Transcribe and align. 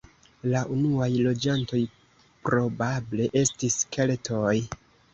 La 0.53 0.63
unuaj 0.75 1.09
loĝantoj 1.25 1.83
probable 2.49 3.31
estis 3.45 3.81
keltoj. 3.99 4.61